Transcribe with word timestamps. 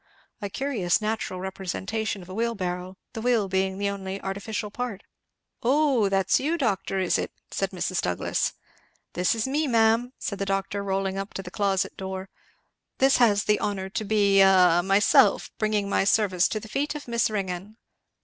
A 0.41 0.49
curious 0.49 0.99
natural 0.99 1.39
representation 1.39 2.23
of 2.23 2.29
a 2.29 2.33
wheelbarrow, 2.33 2.97
the 3.13 3.21
wheel 3.21 3.47
being 3.47 3.77
the 3.77 3.89
only 3.91 4.19
artificial 4.19 4.71
part. 4.71 5.03
"Oh! 5.61 6.09
that's 6.09 6.39
you, 6.39 6.57
doctor, 6.57 6.97
is 6.97 7.19
it?" 7.19 7.31
said 7.51 7.69
Mrs. 7.69 8.01
Douglass. 8.01 8.53
"This 9.13 9.35
is 9.35 9.47
me, 9.47 9.67
ma'am," 9.67 10.13
said 10.17 10.39
the 10.39 10.45
doctor, 10.47 10.83
rolling 10.83 11.19
up 11.19 11.35
to 11.35 11.43
the 11.43 11.51
closet 11.51 11.95
door, 11.97 12.29
"this 12.97 13.17
has 13.17 13.43
the 13.43 13.59
honour 13.59 13.89
to 13.91 14.03
be 14.03 14.41
a 14.41 14.81
myself, 14.83 15.51
bringing 15.59 15.87
my 15.87 16.03
service 16.03 16.47
to 16.47 16.59
the 16.59 16.67
feet 16.67 16.95
of 16.95 17.07
Miss 17.07 17.29
Ringgan." 17.29 17.77